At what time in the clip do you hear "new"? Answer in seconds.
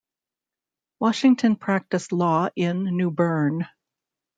2.85-3.11